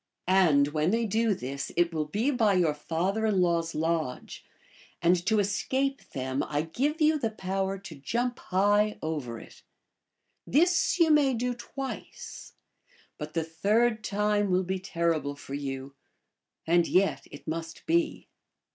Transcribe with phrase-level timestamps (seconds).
[0.25, 4.43] And when they do this it will be by your father in law s lodge,
[4.99, 9.61] and to escape them I give you, the power to jump high over it.
[10.47, 12.53] This you may da twice,
[13.19, 15.93] but the third time will be terrible for you,
[16.65, 18.27] and yet it must be."